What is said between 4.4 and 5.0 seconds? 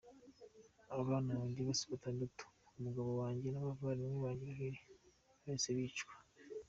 babiri